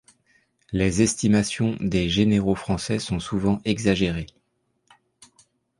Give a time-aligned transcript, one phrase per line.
[0.71, 4.25] Les estimations des généraux français sont souvent exagérées.